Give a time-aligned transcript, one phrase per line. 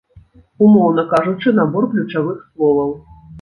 [0.67, 2.91] Умоўна кажучы, набор ключавых словаў.